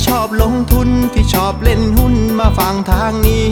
[0.00, 3.50] ที่ชอบลงทุนที่ชอบเล่นหุ้นมาฟังทางนี้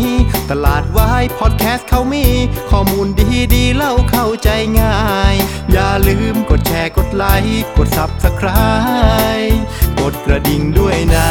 [0.50, 2.26] ตลาดวายพอดแคสต์เขามี
[2.70, 4.48] ข้อมูลดีดีเล่าเข้าใจ
[4.80, 4.98] ง่า
[5.32, 5.34] ย
[5.72, 9.56] อย่าลืมกดแชร์กดไลค์กด Subscribe
[10.00, 11.30] กดกระดิ่งด้วยนะ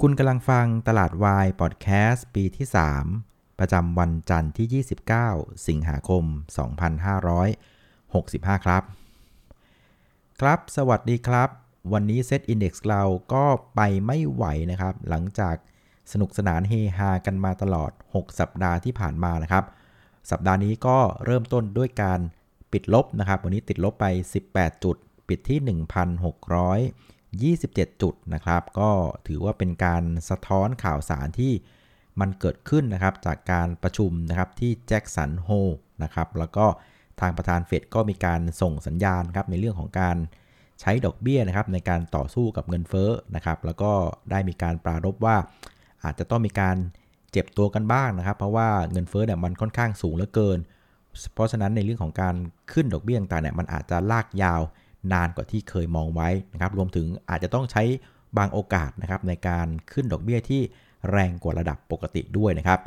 [0.00, 2.66] คุณกำลังฟังตลาดวายพอดแคสต์ปีที่
[3.12, 4.84] 3 ประจำวันจันทร์ที่
[5.22, 6.24] 29 สิงหาคม
[7.84, 8.82] 2565 ครับ
[10.40, 13.02] ครับ สวัสดีครับ วันนี้เซตอินดี x เรา
[13.32, 15.56] ก็ไปไม่ไหวนะครับ หลังจาก
[16.12, 19.64] สนุกสนานเฮฮากันมาตลอด 6 สัปดาห์ที่ผ่านมานะครับ
[20.30, 22.20] สัปดาห์นี้ก็เริ่มต้นด้วยการ
[22.72, 24.06] ปิดลบนะครับ วันนี้ติดลบไป
[24.44, 24.96] 18 จุด
[25.28, 25.58] ปิดที่
[27.54, 28.90] 1,627 จุดนะครับ ก็
[29.26, 31.52] ถือว่าเป็นการสะท้อนข่าวสารที่
[32.20, 35.48] มันเกิดขึ้นนะครับจากการประชุมนะครับที่แจ็คสันโฮ
[36.02, 36.66] นะครับ แล้วก็
[37.20, 40.16] ทางประธานเฟดก็มีการส่งสัญญาณครับในเรื่องของการ
[40.80, 43.92] ใช้ดอกเบี้ยนะครับในการต่อสู้กับเงินเฟ้อนะครับ แล้วก็
[44.30, 45.36] ได้มีการปรารบว่า
[46.04, 46.76] อาจจะต้องมีการ
[47.32, 50.58] เจ็บตัวกันบ้างนะครับ เพราะว่าเงินเฟ้อเนี่ยมันค่อนข้างสูงเหลือเกิน
[51.34, 52.34] เพราะฉะนั้นในเรื่องของการ
[52.72, 54.60] ขึ้นดอกเบี้ยต่างเนี่ยมันอาจจะลากยาว
[55.12, 57.82] นานกว่าที่เคยมองไว้นะครับ รวมถึงอาจจะต้องใช้
[58.38, 60.60] บางโอกาสนะครับในการขึ้นดอกเบี้ยที่
[61.10, 62.80] แรงกว่าระดับปกติด้วยนะครับ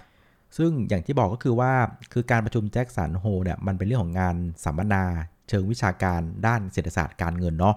[0.58, 1.74] ซึ่งอย่างที่บอกก็คือว่า
[2.14, 5.04] คือการประชุมแจ็คสันโฮลเนี่ยมันเป็นเรื่องของงานสัมมนา
[5.50, 7.76] เชิงวิชาการด้านเศรษฐศาสตร์การเงินเนาะ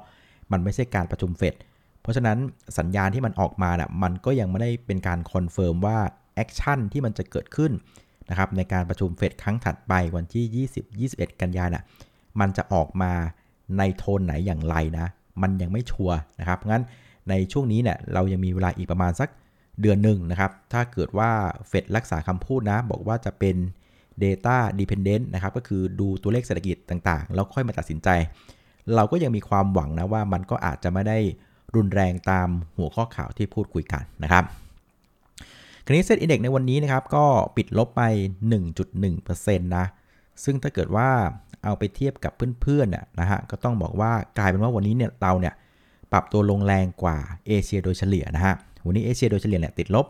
[0.52, 1.54] มันไม่ใช่การประชุมเฟด
[2.02, 2.38] เพราะฉะนั้น
[2.78, 5.98] สัญญาณที่มันออกมาเนี่ยมันก็ยังไม่ได้เป็นการ confirm ว่า
[6.34, 7.72] action ที่มันจะเกิดขึ้น
[8.30, 10.66] นะครับในการประชุมเฟดครั้งถัดไปวันที่
[11.16, 11.84] 20-21 กันยายนน่ะ
[12.40, 13.12] มันจะออกมา
[13.78, 15.06] ในโทนไหนอย่างไรนะ
[15.42, 16.82] มันยังไม่ชัวร์นะครับงั้น
[17.30, 19.28] ในช่วงนี้เนี่ยเรายังมีเวลาอีกประมาณสัก
[19.80, 21.30] เดือนหนึ่งนะครับ ถ้าเกิดว่า
[21.68, 23.56] เฟดรักษาคำพูดนะ บอกว่าจะเป็น
[24.24, 28.08] Data Dependent นะครับก็คือดูตัวเลขเศรษฐกิจต่างๆ แล้วค่อยมาตัดสินใจ
[28.96, 31.18] เราก็ยังมีความหวังนะว่ามันก็อาจจะไม่ได้
[31.76, 34.44] รุนแรงตามหัวข้อข่าวที่พูดคุยกันนะครับ
[35.84, 37.24] คราวนี้เซ็ตอินเด็กในวันนี้นะครับก็
[37.56, 38.02] ปิดลบไป
[38.80, 39.86] 1.1%นะ
[40.44, 41.08] ซึ่งถ้าเกิดว่า
[41.64, 42.32] เอาไปเทียบกับ
[42.62, 45.54] เพื่อนๆนนะฮะก็ต้องบอกว่ากลายเป็นว่าวันนี้เนี่ยเราเนี่ย
[46.12, 48.54] ปรับตัวลงแรงกว่าเอเชียโดยเฉลี่ยนะฮะ
[48.86, 50.06] วันนี้เอเชียโดยเฉลี่ยเนี่ยติดลบ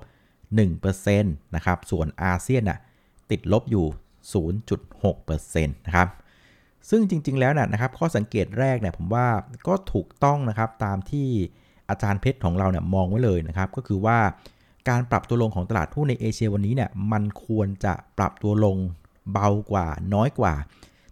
[0.60, 2.78] 1%นะครับส่วนอาเซียนน่ะ
[3.30, 3.86] ติดลบอยู่
[4.60, 6.08] 0.6%นะครับ
[6.90, 9.26] ซึ่งจริง ๆ แล้วนะครับข้อสังเกตแรกเนี่ยผมว่า
[9.68, 11.28] ก็ถูกต้องนะครับตามที่
[11.90, 14.18] อาจารย์เพชรของเราเนี่ยมองไว้เลยนะครับ ก็คือว่า
[14.88, 18.76] การปรับตัวลงของตลาดหุ้นในเอเชียวันนี้เนี่ยมันควรจะปรับตัวลง
[19.32, 20.54] เบากว่าน้อยกว่า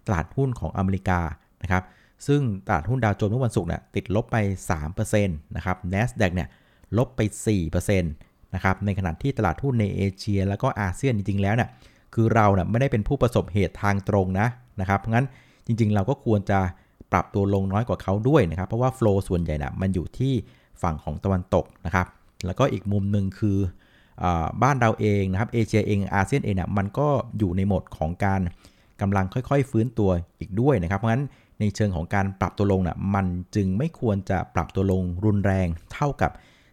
[0.06, 1.21] ตลาดหุ้นของอเมริกา
[1.62, 1.83] นะครับ
[2.27, 4.37] ซึ่งตลาดหุ้นดาวโจนส์เมื่อวันศุกร์เนี่ยติดลบไป
[4.77, 6.49] 3%นะครับ NASDAQ เนี่ย
[6.99, 7.21] ลบไป
[7.65, 11.69] 4%นะครับในขณะที่ตลาดหุ้นในเอเชีย แล้วก็อาเซียนจริงๆแล้วเนี่ย
[12.14, 14.48] คือเราเนี่ยไม่ได้เป็นผู้ประสบเหตุทางตรงนะ
[14.80, 15.26] นะครับงั้น
[15.66, 16.60] จริงๆ เราก็ควรจะ
[17.12, 20.32] ปรับตัวลงน้อยกว่าเขาด้วยนะครับ เพราะว่าโฟล์ส่วนใหญ่น่ะมันอยู่ที่
[20.82, 22.06] ฝั่งของตะวันตกนะครับ
[22.46, 23.58] แล้วก็อีกมุมหนึ่งคือ
[24.22, 24.24] อ
[24.62, 27.08] บ้านเราเองนะครับเอเชียเองอาเซียนเองเนี่ยมันก็
[27.38, 28.40] อยู่ในโหมดของการ
[29.00, 31.25] กำลังค่อยๆ ฟื้นตัวอีกด้วยนะครับ เพราะฉะนั้น
[31.60, 36.30] ในเชิงของการปรับตัวลงนะ่ะมันจึงไม่ควรจะปรับตัวลงรุนแรงเท่ากับ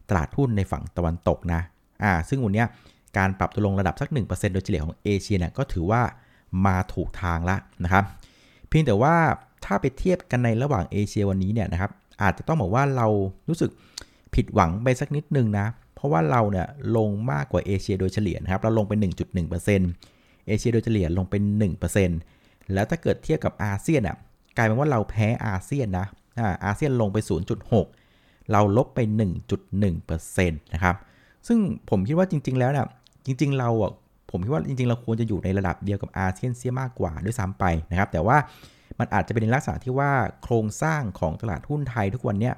[0.10, 1.62] ตลาดหุ้นในฝั่งตะวันตกนะ
[2.04, 2.66] อ่าซึ่งวันนี้
[3.18, 6.02] การปรับตัวลงระดับสัก 1%โดยเฉลี่ยของเอเชียเนี่ยก็ถือว่า
[6.66, 8.04] มาถูกทางละนะครับ
[8.68, 9.16] เพียงแต่ว่า
[9.66, 13.08] ถ้าไปเทียบกันในระหว่างเอเชียวันนี้เนี่ยนะครับอาจจะต้องบอกว่าเรา
[13.50, 13.72] รู้สึก
[14.36, 16.68] ผิดหวังไปสักนิดนึงนะ เพราะว่าเราเนี่ย
[16.98, 18.94] ลงมากกว่าเอเชียโดยเฉลี่ยนะครับ เราลงไป
[19.50, 21.42] 1.1%เอเชียโดยเฉลี่ยลงเป็น
[22.04, 24.16] 1%แล้วถ้าเกิดเทียบกับอาเซียนอะ
[24.58, 26.08] กลายเป็นว่าเราแพ้อาเซียนนะ
[26.40, 27.18] อาอาเซียนลงไป
[27.86, 29.00] 0.6 เราลบไป
[29.74, 30.96] 1.1%นะครับ
[31.48, 31.60] ซึ่ง
[31.90, 32.88] ผมคิดว่าจริง ๆ แล้วเนี่ย
[33.26, 33.92] จริง ๆ เราอะ
[34.32, 38.38] ผมคิดว่าจริง ๆ เราควรจะอยู่ในระดับเดียวกับอาเซียนเสียมากกว่าด้วยซ้ำไปนะครับ แต่ว่า
[39.00, 40.12] มันอาจจะเป็นในลักษณะที่ว่า
[40.44, 42.54] โครงสร้างของตลาดหุ้นไทยทุกวันเนี้ย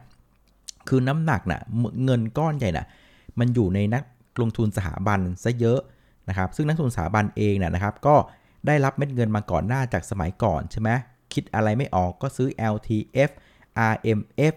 [0.88, 1.62] คือน้ำหนักนะ่ะ
[2.06, 2.88] เงินก้อนใหญ่น่ะ
[3.40, 4.04] มันอยู่ในนัก
[4.42, 5.80] ลงทุนสถาบันซะเยอะ
[6.30, 8.16] นะครับ ซึ่งนักลงทุนสถาบันเองนะนะครับ ก็
[8.68, 10.90] ได้รับเม็ดเงินมาก่อนหน้าจากสมัยก่อนใช่ไหม
[11.34, 13.30] คิดอะไรไม่ออกก็ซื้อ LTF
[13.92, 14.54] RMF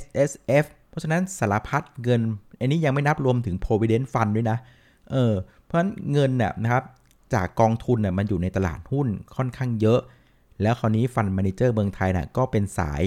[0.00, 2.20] SSF เพราะฉะนั้นสารพัดเงิน
[2.60, 4.58] อันนี้ยังไม่นับรวมถึง provident fund ด้วยนะ
[5.12, 5.34] เออ
[5.64, 6.84] เพราะฉะนั้นเงินเนี่ยนะครับ
[7.34, 10.00] จากกองทุนเนี่ยมันอยู่ในตลาดหุ้นค่อนข้างเยอะ
[10.62, 13.02] แล้วคราวนี้ fund manager เมืองไทยน่ะก็เป็นสาย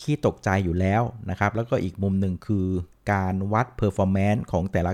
[0.00, 2.66] ขี้ตกใจอยู่แล้วนะครับ แล้วก็อีกมุมหนึ่งคือ
[3.12, 4.92] การวัด performance ของแต่ละ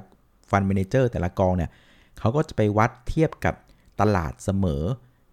[0.50, 1.70] fund manager แต่ละกองเนี่ย
[2.18, 3.54] เขาก็จะไปวัดเทียบกับ
[4.00, 4.84] ตลาดเสมอ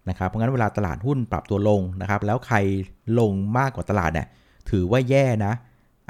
[0.08, 2.56] นะครับเพราะงั้นเวลาตลาดหุ้นปรับตัวลงนะครับ แล้วใคร
[3.18, 4.26] ลงมากกว่าตลาดเนี่ย
[4.70, 5.54] ถือว่าแย่นะ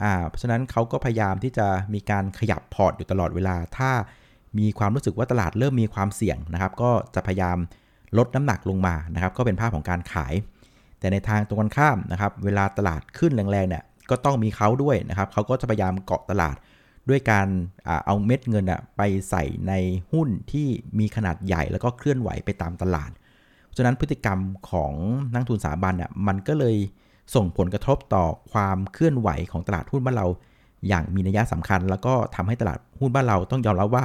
[0.02, 3.90] อ่าเพราะฉะนั้นเขาก็พยายามที่จะมีการขยับพอร์ตอยู่ตลอดเวลาถ้า
[4.58, 7.58] มีความรู้สึกว่าตลาดเริ่มมีความเสี่ยงนะครับ ก็จะพยายาม
[8.18, 10.34] ลดน้ำหนักลงมานะครับ ก็เป็นภาพของการขาย
[10.98, 16.56] แต่ในทางตรงกันข้ามนะครับ เวลาตลาดขึ้นแรงๆเนี่ยก็ต้องมีเขาด้วยนะครับเขาก็จะพยายามเกาะตลาด
[17.08, 17.46] ด้วยการ
[18.06, 18.64] เอาเม็ดเงิน
[18.96, 19.72] ไปใส่ใน
[20.12, 20.66] หุ้นที่
[20.98, 23.10] มีขนาดใหญ่แล้วก็เคลื่อนไหวไปตามตลาด
[23.76, 24.38] ฉะนั้นพฤติกรรม
[24.70, 24.92] ของ
[25.32, 26.76] นักทุนสถาบันอะมันก็เลย
[27.34, 30.26] ส่งผลกระทบต่อความเคลื่อนไหวของตลาดหุ้นบ้านเรา
[30.88, 34.04] อย่างมีนัยสำคัญ แล้วก็ทำให้ตลาดหุ้นบ้านเราต้องยอมรับว่า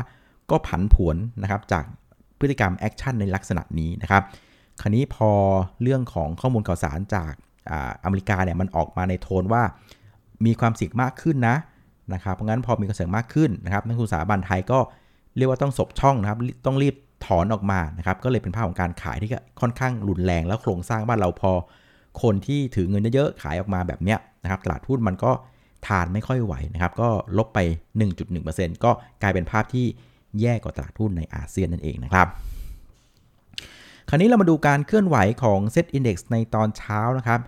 [0.51, 1.83] ก็ผันผวนนะครับจาก
[2.39, 4.24] พฤติกรรม action ในลักษณะนี้นะครับ
[4.81, 5.31] คราวนี้พอ
[5.81, 7.33] เรื่องของข้อมูลข่าวสารจาก
[7.71, 9.63] อาอเมริกาเนี่ยมันออกมาในโทนว่า
[10.45, 11.56] มีความเสี่ยงมากขึ้นนะ
[12.13, 14.80] นะครับ เพราะงั้นพอมีความเสี่ยงมากขึ้นนะครับนักลงทุนสถาบันไทยก็
[15.38, 16.95] เรียกว่าต้องสบช่องนะครับ ต้องรีบ
[17.25, 19.30] ถอนออกมานะครับ ก็เลยเป็นภาพของการขายที่
[19.62, 21.51] ค่อนข้างรุนแรง แล้วโครงสร้างบ้านเราพอ
[22.21, 25.31] คนที่ถือเงินเยอะๆขายออกมาแบบเนี้ยนะครับ ตลาดหุ้นมันก็
[25.88, 27.59] ทานไม่ค่อยไหวนะครับ ก็ลบไป
[28.21, 29.86] 1.1%ก็กลายเป็นภาพที่
[30.39, 32.30] แย่กว่าตลาดหุ้นในอาเซียนนั่นเองนะครับ
[34.10, 37.42] คราวนี้เรามาดูการเคลื่อนไหวของ Set Index ในตอนเช้านะครับ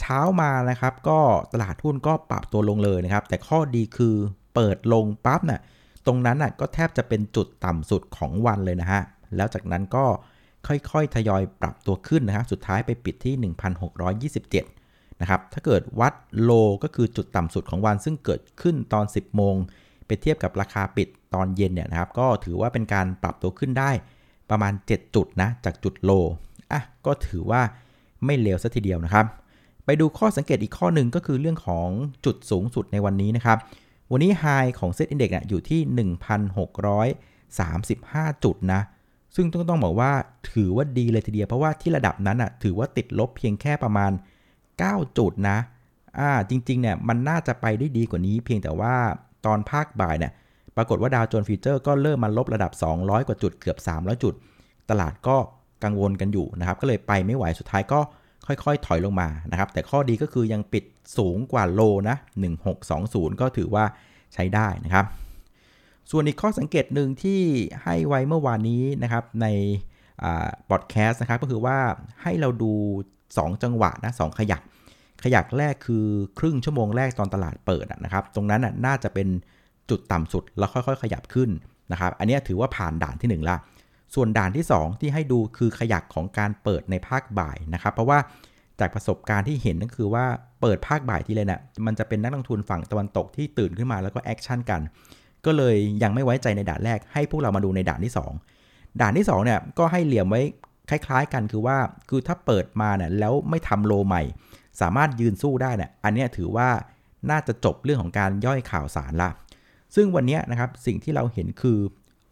[0.00, 1.18] เช้ามานะครับก็
[1.52, 4.14] ตลาดหุ้นก็ปรับตัวลงเลยนะครับ แต่ข้อดีคือ
[4.54, 5.60] เปิดลงปั๊บนะ่ะ
[6.06, 9.02] ตรงนั้นน่ะก็แทบจะเป็นจุดต่ำสุดของวันเลยนะฮะ
[9.36, 10.04] แล้วจากนั้นก็
[10.66, 13.34] ค่อยๆ ทยอยปรับตัวขึ้นนะครับ สุดท้ายไปปิดที่
[14.42, 16.50] 1,627 นะครับ ถ้าเกิดวัดโล
[16.82, 19.56] ก็คือจุดต่ำสุดของวันซึ่งเกิดขึ้นตอน 10 โมง
[20.06, 23.90] ไปเทียบกับราคาปิดตอนเย็นเนี่ยนะครับ ก็ถือว่าเป็นการปรับตัวขึ้นได้
[24.50, 26.10] ประมาณ 7 จุดนะจากจุดโล
[26.72, 27.62] อะก็ถือว่า
[28.24, 29.26] ไม่เลวซะทีเดียวนะครับ
[29.84, 31.88] ไปดูข้อสังเกตอีกข้อหนึ่งก็คือเรื่องของ
[32.24, 33.58] จุดสูงสุดในวันนี้นะครับ
[34.12, 34.44] วันนี้ไฮ
[34.78, 35.80] ของ SET Index อยู่ที่
[36.16, 38.80] 1,635 จุดนะ
[39.34, 40.12] ซึ่งต้องต้องบอกว่า
[40.52, 44.12] ถือว่าดีเลยทีเดียวเพราะว่าที่ระดับนั้นอะถือว่าติดลบเพียงแค่ประมาณ
[44.64, 45.58] 9 จุดนะ
[46.18, 48.94] อ่าจริงๆเนี่ยมันน่าจะไปได้ดีกว่านี้ เพียงแต่ว่า
[49.46, 50.32] ตอนภาคบ่ายเนี่ย
[50.76, 54.34] ปรากฏว่าดาวโจนส์ฟิวเจอร์ก็เริ่มมาลบระดับ 200 กว่าจุดเกือบ 300 จุด
[54.90, 55.36] ตลาดก็
[55.84, 58.00] กังวลกันอยู่นะครับ ก็เลยไปไม่ไหวสุดท้ายก็
[58.46, 60.84] ค่อยๆ ถอยลงมานะครับ แต่ข้อดีก็คือยังปิด
[61.18, 62.16] สูงกว่าโลนะ
[62.78, 63.84] 1620 ก็ถือว่า
[64.34, 65.04] ใช้ได้นะครับ
[66.10, 67.40] ส่วนอีกข้อสังเกตหนึ่งที่
[67.82, 69.46] ให้ไว้เมื่อวานนี้นะครับใน
[70.70, 71.78] บอดแคสต์นะครับก็คือว่า
[72.22, 72.72] ให้เราดู
[73.16, 74.62] 2 จังหวะนะสขยัก
[75.26, 76.06] ขยักแรกคือ
[76.38, 79.28] ครึ่งชั่วโมงแรกตอนตลาดเปิดนะครับ ตรงนั้นน่าจะเป็น
[79.90, 81.50] จุดต่ำสุดแล้วค่อยๆ ขยับขึ้น
[81.92, 83.56] นะครับ อันนี้ถือว่าผ่านด่านที่ 1 ละ
[84.14, 88.18] ส่วนด่านที่ 2 ที่ให้ดูคือขยักของการเปิดในภาคบ่ายนะครับ เพราะว่า
[88.80, 90.24] จากประสบการณ์ที่เห็นนั่นคือว่า
[90.60, 94.80] เปิดภาคบ่ายที่เลยเนี่ยมันจะเป็นนักลงทุนฝั่งตะวันตกที่ตื่นขึ้นมาแล้วก็ action กัน
[95.44, 98.12] ก็เลยยังไม่ไว้ใจในด่านแรก ให้พวกเรามาดูในด่านที่
[98.56, 100.40] 2 ด่านที่2เนี่ยก็ให้เหลี่ยมไว้
[100.90, 101.76] คล้าย ๆ กันคือว่า
[102.08, 104.22] คือถ้าเปิดมาเนี่ยแล้วไม่ทำ low ใหม่
[104.80, 106.68] สามารถยืนสู้ได้เนี่ยอันนี้ถือว่า
[107.30, 109.30] น่าจะจบเรื่องของการย่อยข่าวสารละ
[109.94, 111.78] ซึ่งวันนี้นะครับสิ่งที่เราเห็นคือ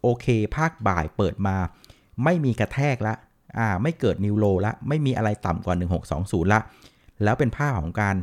[0.01, 0.25] โอเค
[0.55, 1.55] ภาคบ่ายเปิดมา
[2.23, 3.13] ไม่มีกระแทกละ
[3.57, 5.75] อ่าไม่เกิดนิวโลละ ไม่มีอะไรต่ำกว่า
[6.13, 6.59] 1620 ละ
[7.23, 8.15] แล้วเป็นภาพของการ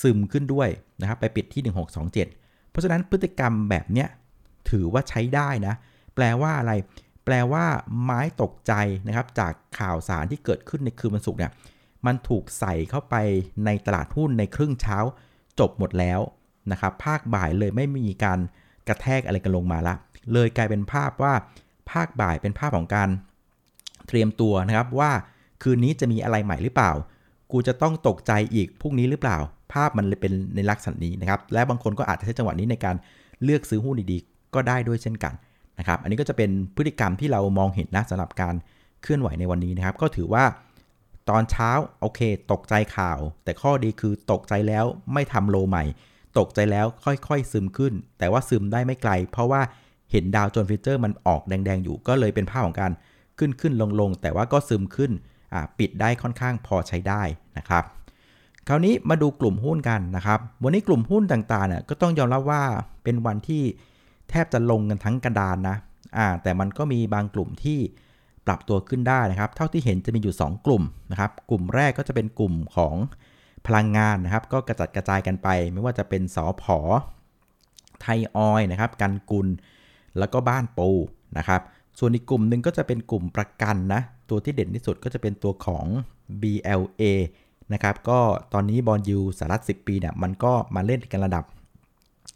[0.00, 0.68] ซึมขึ้นด้วย
[1.00, 1.62] นะครับไปปิดที่
[2.12, 2.12] 1627
[2.70, 4.08] เพราะฉะนั้นพฤติกรรมแบบเนี้ย
[4.70, 5.74] ถือว่าใช้ได้นะ
[6.14, 6.72] แปลว่าอะไร
[7.24, 7.64] แปลว่า
[8.02, 8.72] ไม้ตกใจ
[9.08, 11.52] นะครับจากข่าวสารที่เกิดขึ้นในคืนวันศุกร์เนี่ย
[12.06, 13.14] มันถูกใส่เข้าไป
[13.64, 14.98] ในตลาดหุ้นในครึ่งเช้า
[15.58, 16.20] จบหมดแล้ว
[16.72, 18.38] นะครับภาคบ่ายเลยไม่มีการ
[18.88, 19.94] กระแทกอะไรกันลงมาละ
[20.32, 21.34] เลยกลายเป็นภาพว่า
[21.90, 23.08] ภาคบ่ายเป็นภาพของการ
[24.08, 25.10] เตรียมตัวนะครับว่า
[25.62, 26.92] คืนนี้จะมีอะไรใหม่หรือเปล่า
[27.52, 29.38] กูจะต้องตกใจอีกพรุ่งนี้หรือเปล่า
[29.72, 32.96] ภาพมันเลยเป็นในลักษณะนี้นะครับ และบางคนก็อาจจะใช้จังหวะนี้ในการ
[33.44, 35.34] เลือกซื้อหุ้นดีๆ ก็ได้ด้วยเช่นกัน
[35.78, 38.54] นะครับ อันนี้ก็จะเป็นพฤติกรรมที่เรามองเห็นนะสำหรับการ
[39.02, 40.44] เคลื่อนไหวในวันนี้นะครับ ก็ถือว่า
[41.30, 41.70] ตอนเช้า
[42.00, 42.20] โอเค
[42.52, 45.84] ตกใจข่าว แต่ข้อดีคือตกใจแล้วไม่ทำโลใหม่
[46.38, 49.60] ตกใจแล้วค่อยๆซึมขึ้น แต่ว่าซึมได้ไม่ไกล เพราะว่า
[50.10, 52.92] เห็นดาวโจนฟิวเจอร์มันออกแดงๆอยู่ก็เลยเป็นภาพของการ
[53.38, 55.12] ขึ้นขึ้นลงลงแต่ว่าก็ซึมขึ้น
[55.78, 57.22] ปิดได้ค่อนข้างพอใช้ได้
[57.58, 57.84] นะครับ
[58.68, 62.62] คราวนี้มาดูกลุ่มหุ้นกันนะครับ วันนี้กลุ่มหุ้นต่างๆเนี่ยก็ต้องยอมรับว่า
[63.04, 63.62] เป็นวันที่
[64.30, 65.76] แทบจะลงกันทั้งกระดานนะ
[66.16, 67.78] อ่าแต่มันก็มีบางกลุ่มที่
[68.48, 72.94] ปรับตัวขึ้นได้นะครับ เท่าที่เห็นจะมีอยู่ 2 กลุ่มนะครับ กลุ่มแรกก็จะเป็นกลุ่มของ
[73.66, 76.78] พลังงานนะครับ ก็กระจัดกระจายกันไป ไม่ว่าจะเป็นสอพอ
[78.00, 79.48] ไทยออยนะครับ กันกุล
[80.18, 80.90] แล้วก็บ้านปู
[81.38, 81.60] นะครับ
[81.98, 84.00] ส่วนอีกกลุ่มหนึ่งก็จะเป็นกลุ่มประกันนะ
[84.30, 85.86] ตัวที่เด่นที่สุดก็จะเป็นตัวของ
[86.42, 87.02] BLA
[87.72, 88.18] นะครับ ก็
[88.52, 91.44] ตอนนี้บอลยูสารัฐ10 ปีเนี่ย มันก็มาเล่นกันระดับ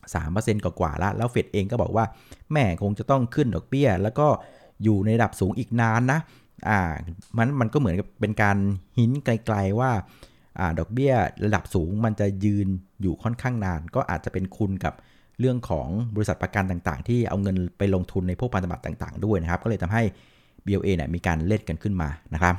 [0.07, 2.04] 3%กว่าๆละแล้วเฟดเองก็บอกว่า
[2.52, 4.26] แม่คงจะต้องขึ้นดอกเบี้ย แล้วก็
[4.84, 6.20] อยู่ในระดับสูงอีกนานนะ
[6.68, 6.80] อ่า
[7.38, 8.56] มันมันก็เหมือนกับเป็นการ
[8.98, 9.90] หินไกลๆว่า
[10.58, 11.12] อ่าดอกเบี้ย
[11.44, 12.66] ระดับสูงมันจะยืน
[13.02, 14.94] อยู่ค่อนข้างนาน ก็อาจจะเป็นคุณกับ
[15.40, 20.02] เรื่องของบริษัทประกันต่างๆ ที่เอาเงินไปลงทุนในพวกพันธบัตรต่างๆ ด้วยนะครับ ก็เลยทำให้
[20.66, 22.54] BOA เนี่ยมีการเล่นกันขึ้นมานะครับ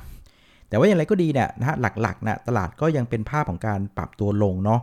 [0.70, 4.82] แต่ว่าอย่างไรก็ดีเนี่ยนะฮะหลักๆนะตลาดก็ยังเป็นภาพของการปรับตัวลงเนาะ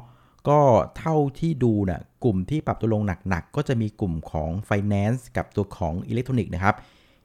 [0.49, 0.59] ก็
[0.99, 6.75] เท่าที่ดูนะ่ะกลุ่มที่ปรับตัวลงหนักๆก็จะมีกลุ่มของ Finance กับตัวของอิเล็กทรอนิกส์นะครับ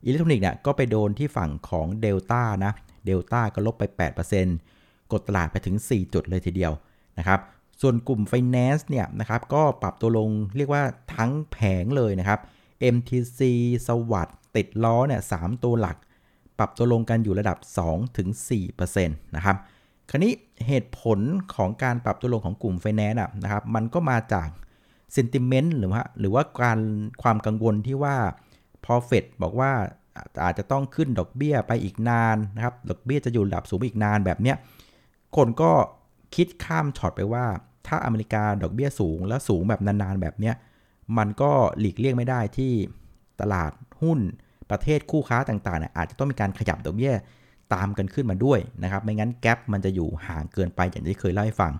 [0.04, 2.74] อิเล็กทรอนิกส์เนี่ยก็ไปโดนที่ฝั่งของ Delta นะ
[3.08, 3.84] Delta ก็ลบไป
[4.48, 6.74] 8%กดตลาดไปถึง 4 จุดเลยทีเดียว
[7.20, 7.40] นะครับ
[7.82, 10.84] ส่วนกลุ่ม Finance เนี่ยนะครับก็ปรับตัวลงเรียกว่า
[11.16, 12.40] ทั้งแผงเลยนะครับ
[12.96, 13.40] MTC
[13.88, 15.34] สวัสด์ติดล้อเนี่ยส
[15.64, 15.98] ตัวหลัก
[16.58, 17.58] ปรับตัวลงกันอยู่ระดับ
[18.32, 19.58] 2-4%นะครับ
[20.10, 20.34] คราวนี้
[20.68, 21.20] เหตุผล
[21.56, 24.48] ของการปรับตัวลงของกลุ่มไฟแนนซ์นะครับมันก็มาจาก
[25.14, 26.80] เซนติเมนต์หรือว่าหรือว่าการ
[27.22, 28.16] ความกังวลที่ว่า
[28.86, 29.72] พอเฟดบอกว่า
[30.44, 34.58] อาจจะต้องขึ้นดอกเบี้ยไปอีกนานนะครับ ดอกเบี้ยจะอยู่ระดับสูงอีกนานแบบเนี้ย
[35.36, 35.72] คนก็
[36.36, 37.46] คิดข้ามช็อตไปว่า
[37.88, 40.56] ถ้าอเมริกาดอกเบี้ยสูงและสูงแบบนานๆแบบเนี้ย
[41.18, 42.72] มันก็หลีกเลี่ยงไม่ได้ที่
[43.42, 44.20] ตลาดหุ้น
[44.72, 47.13] ประเทศคู่ค้าต่างๆเนี่ยอาจจะต้องมีการขยับดอกเบี้ย
[47.74, 51.74] ตามกันขึ้นมาด้วยนะครับ ไม่งั้นแกลบมันจะอยู่ห่างเกินไปอย่างที่เคยเล่าให้ฟัง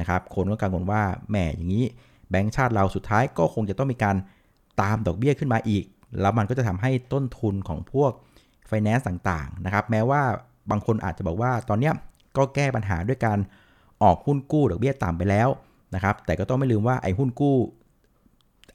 [0.00, 1.84] นะครับ คนก็กังวลว่าแหมอย่างนี้
[2.30, 4.16] แบงก์ชาติเราสุดท้ายก็คงจะต้องมีการ
[4.82, 5.84] ตามดอกเบี้ยขึ้นมาอีก
[6.20, 8.10] แล้วมันก็จะทำให้ต้นทุนของพวก
[8.66, 10.22] ไฟแนนซ์ต่างๆ นะครับ แม้ว่า
[10.70, 11.90] บางคนอาจจะบอกว่าตอนนี้
[12.36, 13.38] ก็แก้ปัญหาด้วยการ
[14.02, 15.48] ออกหุ้นกู้ดอกเบี้ยต่ำไปแล้ว
[15.94, 17.56] นะครับ แต่ก็ต้องไม่ลืมว่าไอ้หุ้นกู้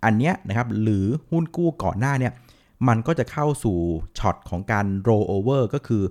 [0.06, 2.34] อันเนี้ยนะครับ หรือหุ้นกู้ก่อนหน้าเนี่ย
[2.88, 3.78] มันก็จะเข้าสู่
[4.20, 6.04] ช็อตของการ roll over ก็คือ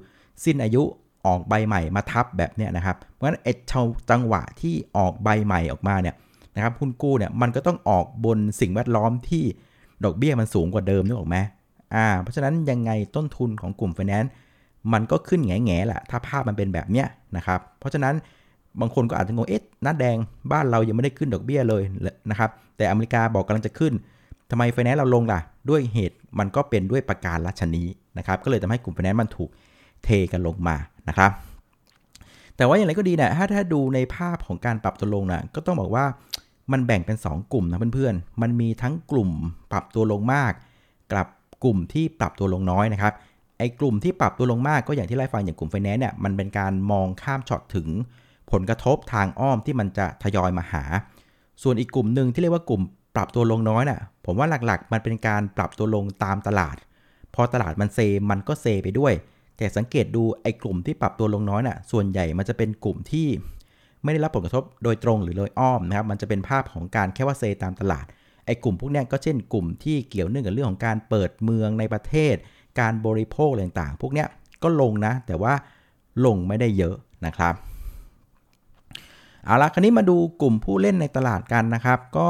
[0.45, 0.83] สิ้นอายุ
[1.27, 3.53] ออกใบใหม่มาทับแบบเนี้ยนะครับ เพราะฉะนั้นไอ้
[4.11, 6.15] จังหวะที่ออกใบใหม่ออกมาเนี่ย
[6.55, 9.45] นะครับ หุ้นกู้เนี่ยมันก็ต้องออกบนสิ่งแวดล้อมที่
[10.05, 11.37] ดอกเบี้ยมันสูงกว่าเดิมนึกออกไหม
[11.95, 14.31] อ่า เพราะฉะนั้นยังไงต้นทุนของกลุ่มไฟแนนซ์
[14.93, 18.15] มันก็ขึ้นแง่แง่แหละถ้าภาพมันเป็นแบบเนี้ยนะครับ เพราะฉะนั้น
[18.81, 20.17] บางคนก็อาจจะงงเอ๊ะน้าแดง
[20.53, 21.83] บ้านเรายังไม่ได้ขึ้นดอกเบี้ยเลย
[22.31, 23.93] นะครับ แต่อเมริกาบอกกำลังจะขึ้น
[24.51, 25.41] ทำไมไฟแนนซ์เราลงล่ะ
[25.71, 27.85] ด้วยเหตุมันก็เป็นด้วยประการฉะนี้
[28.19, 29.51] นะครับ ก็เลยทำให้กลุ่มไฟแนนซ์มันถูก
[30.05, 30.77] เทกันลงมา
[31.09, 31.31] นะครับ
[32.57, 36.05] แต่ว่าอย่างไรก็ดีนะถ้าถ้าดูในภาพของการปรับตัวลงนะก็ต้องบอกว่า
[36.73, 39.31] มันแบ่งเป็น 2 กลุ่มนะเพื่อนๆ มันมีทั้งกลุ่ม
[39.73, 40.53] ปรับตัวลงมาก
[41.13, 41.27] กับ
[41.65, 43.13] กลุ่มที่ปรับตัวลงน้อยนะครับ
[43.59, 47.89] ไอ้กลุ่มที่ปรับตัวลงมากก็อย่างที่ไล่ฟังอย่างกลุ่มไฟแนนซ์เนี่ย มันเป็นการมองข้ามช็อตถึง
[48.51, 50.85] ผลกระทบทางอ้อมที่มันจะทยอยมาหา
[51.63, 52.83] ส่วนอีกกลุ่มหนึ่งที่เรียกว่ากลุ่ม
[53.17, 56.77] ปรับตัวลงน้อยน่ะ ผมว่าหลักๆ มันเป็นการปรับตัวลงตามตลาด
[57.35, 57.99] พอตลาดมันเซ
[58.31, 59.13] มันก็เซไปด้วย
[59.57, 63.27] แต่สังเกตดูไอ้กลุ่มที่ปรับตัวลงน้อยน่ะ ส่วนใหญ่มันจะเป็นกลุ่มที่
[64.05, 68.07] ไม่ได้รับผลกระทบโดยตรงหรือโดยอ้อมนะครับ มันจะเป็นภาพของการแค่ว่าเซตามตลาด
[68.47, 72.35] ไอ้กลุ่มพวกนี้ก็เช่นกลุ่มที่เกี่ยวเนื่องกับเรื่องของการเปิดเมืองในประเทศ
[72.81, 74.25] การบริโภคต่างๆ พวกนี้
[74.63, 75.55] ก็ลงนะ แต่ว่า
[76.25, 77.55] ลงไม่ได้เยอะนะครับ
[79.45, 82.29] เอาละคราวนี้มาดูกลุ่มผู้เล่นในตลาดกันนะครับ ก็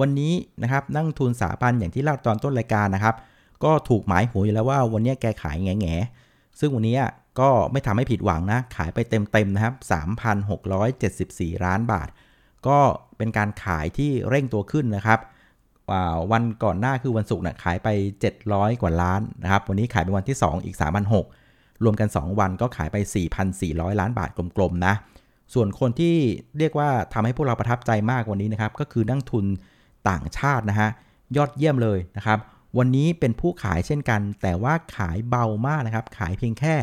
[0.00, 3.14] วันนี้นะครับนั่งทุนสาพันอย่างที่เล่าตอนต้นรายการนะครับ
[3.64, 5.94] ก็ถูกหมายหัวอยู่แล้วว่าวันนี้แกขายแง่แง่
[6.58, 6.96] ซึ่งวันนี้
[7.40, 9.74] ก็ไม่ทำให้ผิดหวังนะ ขายไปเต็มๆนะครับ
[10.90, 12.08] 3,674 ล้านบาท
[12.66, 12.78] ก็
[13.18, 15.20] เป็นการขายที่เร่งตัวขึ้นนะครับ
[16.32, 17.88] วันก่อนหน้าคือวันศุกร์นะขายไป
[18.34, 20.76] 700 กว่าล้านนะครับ วันนี้ขายเป็นวันที่ 2 อีก
[21.30, 22.96] 3,600 รวมกัน 2 วันก็ขายไป
[23.48, 24.94] 4,400 ล้านบาทกลมๆนะ
[25.54, 26.16] ส่วนคนที่
[26.58, 29.46] เรียกว่าทำให้พวกเราประทับใจมากวันนี้นะครับ ก็คือนักทุน
[30.08, 30.90] ต่างชาตินะฮะ
[31.36, 32.38] ยอดเยี่ยมเลยนะครับ
[32.78, 36.74] วันนี้เป็นผู้ขายเช่นกัน แต่ว่าขายเบามากนะครับ ขายเพียงแค่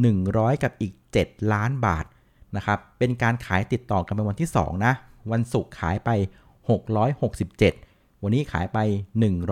[0.00, 2.04] 100 กับอีก 7 ล้านบาท
[2.56, 4.94] นะครับ เป็นการขายติดต่อกันเป็นวันที่ 2 นะ
[5.32, 6.10] วันศุกร์ขายไป
[7.40, 8.78] 667 วันนี้ขายไป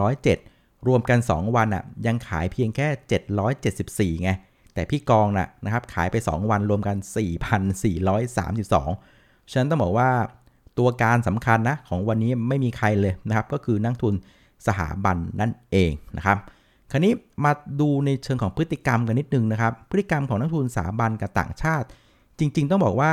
[0.06, 4.30] 107 รวมกัน 2 วันอะยังขายเพียงแค่ 774 ไง
[4.75, 6.97] แต่พี่กองนะนะครับขายไป 2 วันรวมกัน
[7.82, 10.11] 4,432 ฉะนั้นต้องบอกว่า
[10.78, 14.14] ตัวการสำคัญนะของวันนี้ไม่มีใครเลยนะครับ ก็คือนักทุน
[14.66, 16.38] สถาบันนั่นเองนะครับ
[16.90, 17.12] คราวนี้
[17.44, 21.87] มาดูในเชิงของพฤติกรรมกันนิดนึงนะครับ พฤติกรรมของนักทุนสถาบันกับต่างชาติ
[22.38, 23.12] จริง ๆ ต้องบอกว่า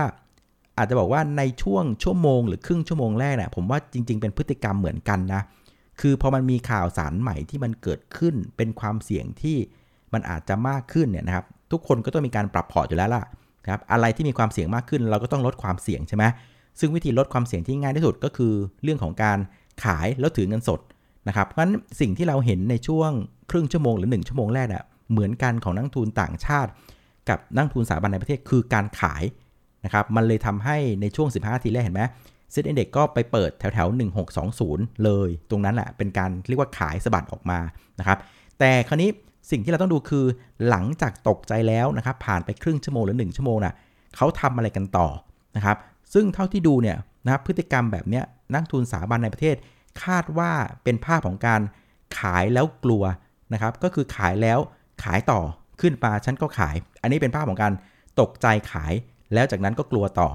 [0.78, 5.42] อาจจะบอกว่าในช่วงชั่วโมงหรือครึ่งชั่วโมงแรกเนี่ยผมว่าจริง ๆ เป็นพฤติกรรมเหมือนกันนะ
[6.02, 9.58] คือพอมันมีข่าวสารใหม่ที่มันเกิดขึ้นเป็นความเสี่ยงที่
[10.14, 13.24] มันอาจจะมากขึ้นเนี่ยนะครับ ทุกคนก็ต้องมีการปรับพอร์ตอยู่แล้วล่ะ
[13.70, 16.24] ครับอะไรที่มีความเสี่ยงมากขึ้น เราก็ต้องลดความเสี่ยงใช่ไหม
[16.80, 18.54] ซึ่งวิธีลดความเสี่ยงที่ง่ายที่สุดก็คือ
[18.84, 19.38] เรื่องของการ
[19.84, 20.80] ขายแล้วถือเงินสด
[21.28, 23.12] นะครับเพราะฉะนั้นสิ่งที่เราเห็นในช่วง
[23.52, 26.70] ครึ่งชั่วโมงหรือ 1 ชั่วโมงแรกน่ะเหมือนกันของนักทุนต่างชาติ
[27.30, 29.24] กับนักทุนสถาบันในประเทศคือการขาย
[29.86, 32.04] นะครับมันเลยทำให้ในช่วง 15 ทีแรกเห็นไหม
[32.52, 33.88] เซ็ตอินเด็กก็ไปเปิดแถวแถว
[34.46, 37.60] 1620 เลย ตรงนั้นแหละเป็นการเรียกว่าขายสะบัดออกมา
[38.00, 38.18] นะครับ
[38.60, 39.10] แต่คราวนี้
[39.52, 40.26] สิ่งที่เราต้องดูคือ
[40.70, 43.74] หลังจากตกใจแล้วนะครับผ่านไปครึ่งชั่วโมงหรือ 1 ชั่วโมงนะ่ะ
[44.16, 45.08] เขาทำอะไรกันต่อ
[45.56, 45.78] นะครับ
[46.14, 49.56] ซึ่งเท่าที่ดูเนี่ยนะครับพฤติกรรมแบบเนี้ยนักทุนสถาบันในประเทศ
[50.04, 50.52] คาดว่า
[50.84, 51.62] เป็นภาพของการ
[52.20, 53.04] ขายแล้วกลัว
[53.54, 54.60] นะครับ ก็คือขายแล้ว
[55.04, 55.42] ขายต่อ
[55.82, 57.74] ขึ้นมาฉันก็ขาย อันนี้เป็นภาพของการ
[58.22, 58.94] ตกใจขาย
[59.34, 60.30] แล้วจากนั้นก็กลัวต่อ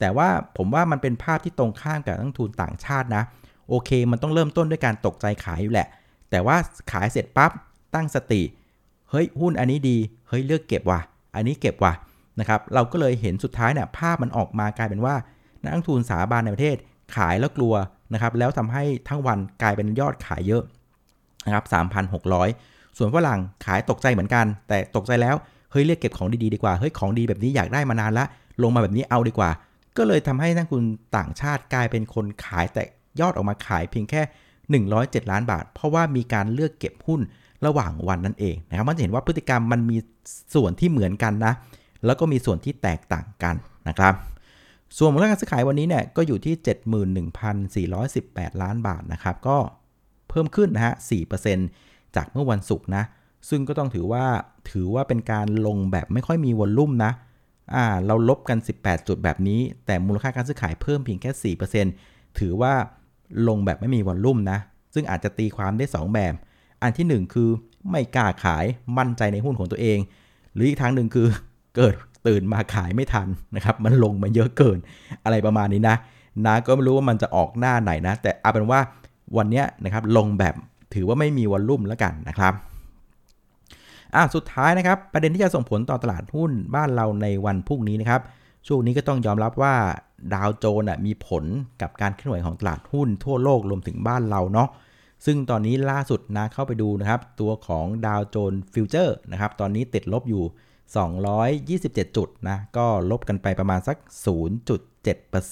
[0.00, 3.22] แต่ว่าผมว่ามันเป็นภาพที่ตรงข้ามกับนักทุนต่างชาตินะ
[3.68, 5.88] โอเค มันต้องเริ่มต้นด้วยการตกใจขายอยู่แหละ
[6.30, 6.56] แต่ว่า
[6.92, 7.50] ขายเสร็จปั๊บ
[7.94, 8.42] ตั้งสติ
[9.10, 9.96] เฮ้ยหุ้นอันนี้ดี
[10.28, 11.00] เฮ้ยเลือกเก็บว่ะ
[11.34, 11.92] อันนี้เก็บว่ะ
[12.40, 15.14] นะครับ เราก็เลยเห็นสุดท้ายเนี่ยภาพมันออกมากลายเป็นว่า
[15.62, 16.76] นักทุนสถาบันในประเทศ
[17.16, 17.74] ขายแล้วกลัว
[18.12, 20.62] นะครับแล้วทำให้ทั้งวันกลายเป็นยอดขายเยอะ
[21.46, 21.64] นะครับ
[22.30, 25.36] 3,600 ส่วนฝรั่งขายตกใจเหมือนกัน แต่ตกใจแล้ว
[25.70, 28.24] เฮ้ยเรียกเก็บของดีๆดีกว่าเฮ้ยของดีแบบนี้อยากได้มานานละ
[28.62, 29.50] ลงมาแบบนี้เอาดีกว่า
[29.96, 30.84] ก็เลยทำให้นักทุน
[31.16, 32.82] ต่างชาติกลายเป็นคนขายแต่
[33.20, 34.22] ยอดออกมาขายเพียงแค่
[34.92, 37.20] 107 ล้านบาท เพราะว่ามีการเลือกเก็บหุ้น
[37.66, 39.96] ระหว่างวันนั่นเองนะครับมันจะเห็นว่าพฤติกรรมมันมี
[40.54, 41.52] ส่วนที่เหมือนกันนะ
[42.06, 43.54] แล้วก็มีส่วนที่แตกต่างกัน
[43.88, 44.14] นะครับ
[44.96, 46.54] ส่วนมูลค่าการซื้อขายวันนี้เนี่ยก็อยู่ที่
[48.22, 49.56] 71,418 ล้านบาทนะครับ ก็
[50.28, 50.94] เพิ่มขึ้นนะฮะ
[51.54, 53.04] 4%จากเมื่อวันศุกร์นะ
[53.48, 54.24] ซึ่งก็ต้องถือว่า
[54.70, 57.12] ถือว่าเป็นการลงแบบไม่ค่อยมีวอลลุ่มนะ
[57.74, 61.54] อ่า เราลบกัน 18 จุดแบบนี้ แต่มูลค่าการซื้อขายเพิ่มเพียงแค่
[61.94, 62.72] 4%ถือว่า
[63.48, 64.58] ลงแบบไม่มีวอลลุ่มนะ
[64.94, 66.34] ซึ่งอาจจะตีความได้ 2 แบบ
[66.82, 67.48] อันที่ 1 คือ
[67.90, 68.64] ไม่กล้าขาย
[68.98, 69.98] มั่นใจในหุ้นของตัวเอง
[70.54, 71.26] หรืออีกทางหนึ่งคือ
[71.76, 71.94] เกิด
[72.28, 74.78] ตื่นมาขายไม่ทันนะครับ มันลงมาเยอะเกิน
[75.24, 75.96] อะไรประมาณนี้นะ
[76.46, 78.80] นะก็ไม่รู้ว่ามันจะออกหน้าไหนนะ แต่เอาเป็นว่า
[79.36, 80.54] วันนี้นะครับลงแบบ
[80.94, 82.54] ถือว่าไม่มีวอลลุ่มแล้วกันนะครับ
[84.14, 88.20] อะสุดท้ายนะครับ ประเด็นที่จะส่งผลต่อตลาดหุ้นบ้านเราในวันพรุ่งนี้นะครับ
[88.66, 89.74] ช่วงนี้ก็ต้องยอมรับว่า
[90.34, 91.44] ดาวโจนส์มีผล
[91.82, 94.68] กับการเคลื่อนไหวของตลาดหุ้นทั่วโลกรวมถึงบ้านเราเนาะ
[95.26, 100.44] ซึ่งตอนนี้ล่าสุดนะเข้าไปดูนะครับ ตัวของดาวโจนส์ฟิวเจอร์นะครับ ตอนนี้ติดลบอยู่
[100.94, 103.96] 227 จุดนะ ก็ลบกันไปประมาณสัก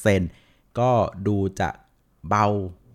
[0.03, 0.91] 0.7%ก็
[1.27, 1.69] ดูจะ
[2.29, 2.47] เบา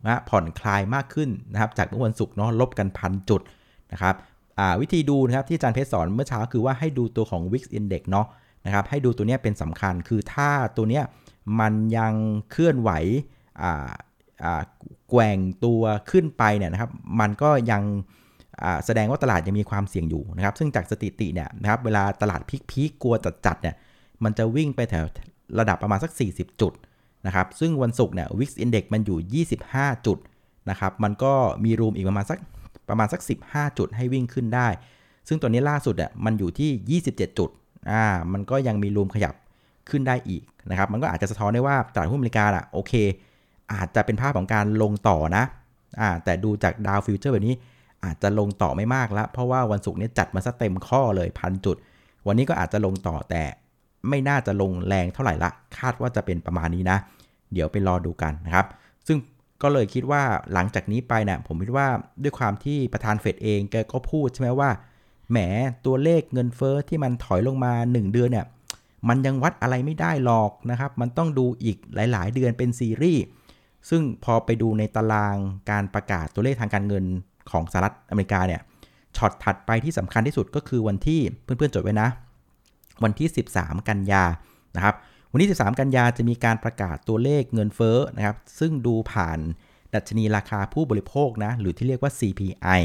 [0.06, 3.42] นะผ่อนคลายมากขึ้นนะครับ จากเมื่อวันศุกร์เนาะลบกันพันจุด
[3.92, 4.16] นะครับ
[4.82, 8.28] วิธีดูนะครับที่อาจารย์เพชรสอนเมื่อเช้าคือว่าให้ดูตัวของ VIX Index เนาะ
[8.66, 11.04] นะครับให้ดูตัวนี้เป็นสำคัญคือถ้าตัวเนี้ย
[11.60, 12.14] มันยัง
[12.52, 12.92] เคลื่อนไหว
[15.10, 17.84] แกว่งตัวขึ้นไปเนี่ยนะครับ มันก็ยัง
[18.86, 23.76] แสดงว่าตลาดยังมีความเสี่ยงอยู่นะครับ ซึ่งจากสถิติเนี่ยนะครับเวลาตลาดพีคๆกลัวจัดๆเนี่ย
[24.24, 25.06] มันจะวิ่งไปแถว
[25.60, 26.74] ระดับประมาณสัก 40 จุด
[27.26, 30.18] นะครับ ซึ่งวันศุกร์เนี่ย Wix Index มันอยู่ 25 จุด
[30.70, 32.38] นะครับ มันก็มีรูมอีกประมาณสัก
[32.90, 34.68] ประมาณสัก 15 จุดให้วิ่งขึ้นได้
[35.28, 37.50] ซึ่งตัวนี้ล่าสุดอะมันอยู่ที่ 27 จุด
[37.92, 39.36] อ่ามันก็ยังมีรูมขยับ
[39.90, 42.94] ขึ้นได้อีกนะครับ มันก็อาจจะสะท้อนได้ว่าตลาดหุ้นอเมริกาอะโอเค
[43.74, 45.44] อาจจะเป็นภาพของการลงต่อนะ
[46.00, 47.56] อ่าแต่ดูจากดาวฟิวเจอร์แบบนี้
[48.06, 51.78] อาจจะลงต่อไม่มากล้วเพราะว่าวันศุกร์นี้จัดมาซะเต็มข้อเลยพันจุด
[52.28, 53.44] วันนี้ก็อาจจะลงต่อแต่
[54.10, 56.98] ไม่น่าจะลงแรงเท่าไหร่ละ คาดว่าจะเป็นประมาณนี้นะ
[57.54, 58.68] เดี๋ยวไปรอดูกันนะครับ
[59.08, 59.18] ซึ่ง
[59.62, 61.88] ก็เลยคิดว่าหลังจากนี้ไปเนะี่ยผมคิดว่า
[62.24, 64.70] ด้วยความที่ประธานเฟดเองแกก็พูดใช่ไหมว่า
[65.32, 65.38] แหม
[65.86, 68.46] ตัวเลขเงินเฟอ้อที่มันถอยลงมา 1 เดือนเนี่ย
[69.10, 73.24] มันยังวัดอะไรไม่ได้หรอกนะครับ มันต้องดูอีกหลาย ๆ เดือนเป็นซีรีส์
[73.90, 75.38] ซึ่งพอไปดูในตาราง
[75.72, 77.06] การประกาศตัวเลขทางการเงิน
[77.52, 78.62] ของสหรัฐอเมริกาเนี่ย
[79.18, 82.10] ช็อตถัดไปที่สำคัญที่สุดก็คือวันที่เพื่อนๆจดไว้นะ
[83.04, 84.24] วันที่ 13 กันยา
[84.76, 84.96] นะครับ
[85.32, 89.40] วันที่ 13 กันยาจะมีการประกาศตัวเลขเงินเฟ้อนะครับ ซึ่งดูผ่าน
[89.94, 92.82] ดัชนีราคาผู้บริโภคนะหรือที่เรียกว่า CPI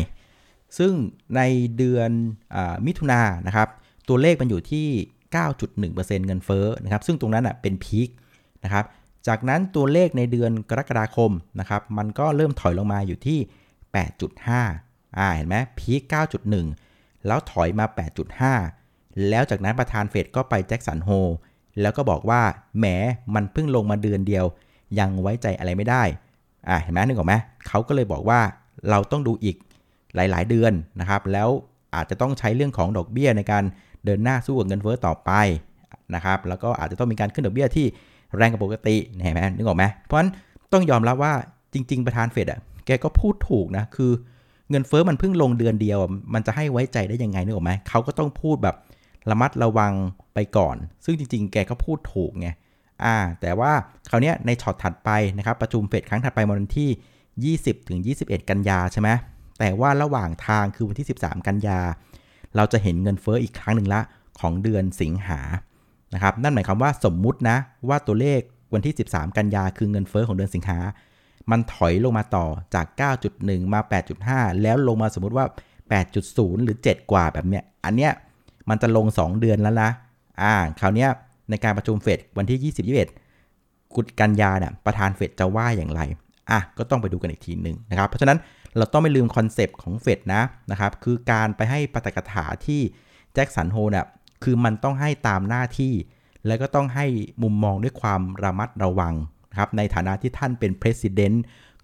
[0.78, 0.92] ซึ่ง
[1.36, 1.40] ใน
[1.76, 2.10] เดือน
[2.54, 3.68] อมิถุนายนนะครับ
[4.08, 4.86] ตัวเลขมันอยู่ที่
[5.56, 8.08] 9.1%เงินเฟ้อนะครับ ซึ่งตรงนั้นอะเป็นพีค
[8.64, 8.84] นะครับ
[9.28, 13.38] จากนั้นตัวเลขในเดือนกรกฎาคมนะครับ มันก็เริ่มถอยลงมาอยู่ที่
[13.96, 16.02] 8.5 อ่า เห็นไหมพีค
[16.64, 17.86] 9.1 แล้วถอยมา
[18.56, 21.10] 8.5 แล้วจากนั้นประธานเฟดก็ไปแจ็คสันโฮ
[21.80, 22.42] แล้วก็บอกว่า
[22.78, 22.86] แหม
[23.34, 24.44] มันเพิ่งลงมาเดือนเดียว
[24.98, 26.02] ยังไว้ใจอะไรไม่ได้
[26.68, 27.34] อ่า เห็นไหมนึกออกไหม
[27.68, 28.40] เขาก็เลยบอกว่า
[28.90, 29.56] เราต้องดูอีก
[30.14, 31.48] หลาย ๆ เดือนนะครับ แล้ว
[31.94, 33.64] อาจจะต้องใช้เรื่องของดอกเบี้ยในการ
[34.04, 35.30] เดินหน้าสู้กับเงินเฟ้อต่อไป
[36.14, 37.86] นะครับ แล้วก็อาจจะต้องมีการขึ้นดอกเบี้ยที่
[38.36, 40.30] แรงกว่าปกติเห็นไหมนึกออกไหมเพราะฉะนั้น
[40.72, 41.32] ต้องยอมรับว่า
[41.74, 44.12] จริง ๆ ประธานเฟดอะ แกก็พูดถูกนะ คือ
[44.70, 45.98] เงินเฟ้อมันเพิ่งลงเดือนเดียว
[46.34, 48.76] มันจะให้ไว้ใจได้ยังไงนึกออกไหมเขาก็ต้องพูดแบบ
[49.30, 49.92] ระมัดระวัง
[50.34, 52.48] ไปก่อน ซึ่งจริง ๆ แกก็พูดถูกไง
[53.04, 53.72] อ่า แต่ว่า
[54.10, 59.08] คราวนี้ในช็อตถัดไปนะครับประชุมเฟดครั้งถัดไปวันที่ 20ถึง21 กันยาใช่ไหม
[59.58, 61.80] แต่ว่าระหว่างทางคือวันที่ 13 กันยา
[62.56, 64.00] เราจะเห็นเงินเฟ้ออีกครั้งหนึ่งละ
[64.40, 65.40] ของเดือนสิงหา
[66.14, 67.56] นะครับนั่นหมายความว่าสมมุตินะ
[67.88, 68.40] ว่าตัวเลข
[68.74, 70.78] วันที่ 13 กันยาคือเงินเฟ้อของเดือนสิงหา
[71.50, 72.86] มันถอยลงมาต่อจาก
[73.30, 73.80] 9.1 มา
[74.20, 75.46] 8.5 แล้วลงมาสมมุติว่า
[76.04, 78.12] 8.0 หรือ 7 กว่าแบบเนี้ย อันเนี้ย
[78.68, 79.90] มันจะลง 2 เดือนแล้วนะ
[80.42, 81.10] อ่า คราวเนี้ย
[81.50, 82.88] ในการประชุมเฟดวันที่ 20
[83.34, 86.00] 21 กุดกันยาเนี่ยประธานเฟดจะว่าอย่างไร
[86.50, 88.38] อะ ก็ต้องไปดูกันอีกทีหนึ่งนะครับ เพราะฉะนั้น
[88.76, 92.80] เราต้องไม่ลืม concept ของเฟดนะนะครับ คือการไปให้ปาฐกถาที่
[93.34, 94.06] แจ็คสันโฮลเนี่ย
[94.44, 95.92] คือมันต้องให้ตามหน้าที่
[96.46, 97.06] แล้วก็ต้องให้
[97.42, 99.14] มุมมองด้วยความระมัดระวัง
[99.58, 101.36] ครับในฐานะที่ท่านเป็น president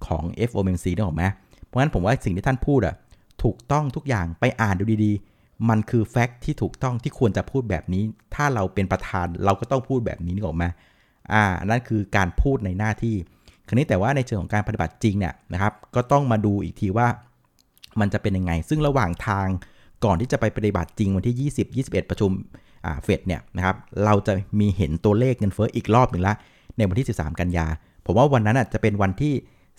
[0.07, 1.25] ของ FOMC นึกออกไหม
[1.67, 2.95] เพราะฉะนั้นผมว่าสิ่งที่ท่านพูดอะ
[3.43, 8.03] ถูกต้องทุกอย่างไปอ่านดูดีๆ มันคือแฟกต์ที่ถูกต้องที่ควรจะพูดแบบนี้
[8.35, 10.65] ถ้าเราเป็นประธานเราก็ต้องพูดแบบนี้นึกออกไหม
[11.33, 13.15] อ่านั่นคือการพูดในหน้าที่
[13.69, 17.09] คราวนี้แต่ว่าในเชิงของการปฏิบัติจริงเนี่ยนะครับก็ต้องมาดูอีกทีว่า
[18.01, 19.47] มันจะเป็นยังไง ซึ่งระหว่างทาง
[20.05, 22.31] ก่อนที่จะไปปฏิบัติจริงวันที่ 20 21 ประชุม
[23.03, 26.35] เฟดเนี่ยนะครับเราจะมีเห็นตัวเลขเงินเฟ้ออีกรอบหนึ่งละ
[26.77, 27.67] ในวันที่ 13 กันยา
[28.07, 29.35] ผมว่าวันนั้นจะเป็นวันที่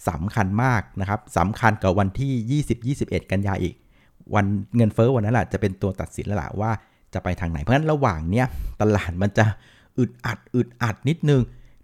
[0.09, 3.75] สำคัญมากนะครับสำคัญกับวันที่ 20 21 กันยาอีก
[4.35, 6.71] วันเงินเฟ้อวันนั้นแหละจะเป็นตัวตัดสินแล้วล่ะว่า
[7.13, 8.45] จะไปทางไหน เพราะฉะนั้นระหว่างเนี้ย
[8.81, 9.45] ตลาดมันจะ
[9.97, 11.41] อึดอัดอึดอัดนิดนึง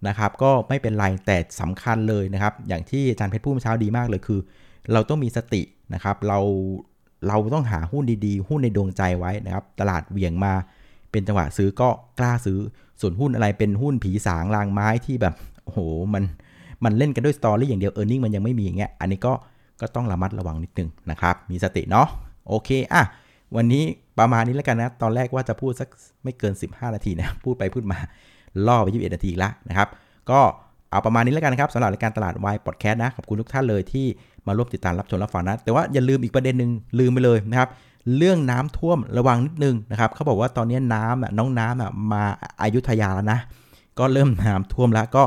[0.07, 4.39] นะครับ ก็ไม่เป็นไรแต่สำคัญเลยนะครับ อย่างที่อาจารย์เพชรพูดเมื่อเช้าดีมากเลยคือ
[4.93, 5.61] เราต้องมีสติ
[5.93, 6.39] นะครับ เรา
[7.27, 10.53] เราต้องหาหุ้นดีๆ หุ้นในดวงใจไว้นะครับ ตลาดเวียงมา
[11.11, 12.59] เป็นจังหวะซื้อก็กล้าซื้อ
[13.01, 15.79] ส่วนหุ้นอะไรเป็นหุ้นผีสางรางไม้ที่แบบโอ้โห
[16.13, 16.23] มัน
[16.83, 19.33] มันเล่นกันด้วยสตอรี่อย่างเดียวเออร์เน็งมันยังไม่มีอย่างเงี้ยอันนี้ก็
[19.81, 22.07] ก็ต้องระมัดระวังนิดนึงนะครับ มีสติเนาะ
[22.47, 23.03] โอเคอะ
[23.55, 23.83] วันนี้
[24.19, 25.89] ประมาณนี้แล้วกันนะ ตอนแรกว่าจะพูดสัก
[26.23, 27.97] ไม่เกิน 15 นาทีนะ พูดไปพูดมา
[28.67, 29.87] ล่อไป 21 นาทีละนะครับ
[30.29, 30.39] ก็
[30.91, 34.05] เอาประมาณนี้แล้วกันนะครับสำหรับรายการตลาดวายพอดแคสต์นะ ขอบคุณทุกท่านเลยที่
[34.47, 37.69] มาร่วมติดตามรับชมรับฟังนะ แต่ว่าอย่าลืมอีกประเด็นหนึ่งลืมไปเลยนะครับ
[38.17, 42.23] เรื่องน้ำท่วมระวังนิดนึงนะครับเขาบอกว่าตอนนี้น้ำอะน้องน้ำอะมา
[42.61, 43.39] อายุทยาแล้วนะ
[43.99, 45.23] ก็เริ่มน้ำท่วมแล้วก็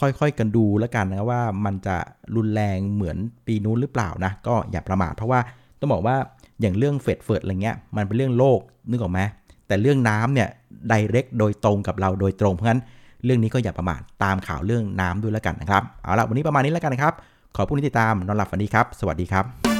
[0.00, 1.96] ค่อยๆกันดูแล้วกันนะว่ามันจะ
[2.36, 5.40] รุนแรงเหมือนปีนู้นหรือเปล่านะก็อย่าประมาทเพราะว่า
[5.80, 6.16] ต้องบอกว่า
[6.60, 9.20] อย่างเรื่องเฟดเฟิดอะไรเงี้ยมันเป็นเรื่องโลกนึกออกไหม
[9.66, 10.48] แต่เรื่องน้ำเนี่ย
[10.88, 12.82] ไดเรกโดยตรงกับเราโดยตรงเพราะฉะนั้น
[13.24, 17.14] เรื่องนี้ก็อย่าประมาทตามข่าวเรื่องน้ำด้วยแล้วกันนะครับเอาละวันนี้ประมาณนี้แล้วกันนะครับ
[17.56, 19.79] ขอผู้นี้ติดตามนอนหลับฝันดีครับ สวัสดีครับ